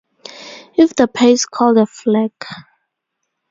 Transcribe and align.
If 0.73 0.95
the 0.95 1.07
pair 1.07 1.29
is 1.29 1.45
called 1.45 1.77
a 1.77 1.85
"flag". 1.85 2.31